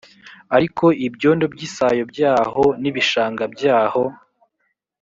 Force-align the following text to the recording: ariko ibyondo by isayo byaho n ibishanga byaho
ariko 0.55 0.85
ibyondo 1.07 1.45
by 1.53 1.61
isayo 1.67 2.03
byaho 2.11 2.63
n 2.81 2.83
ibishanga 2.89 3.43
byaho 3.53 4.03